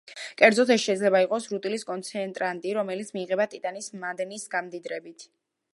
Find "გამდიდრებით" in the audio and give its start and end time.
4.57-5.31